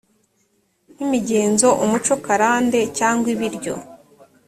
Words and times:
nk 0.93 0.99
imigenzo 1.05 1.67
umuco 1.83 2.13
karande 2.25 2.79
cyangwa 2.97 3.27
ibiryo 3.35 3.75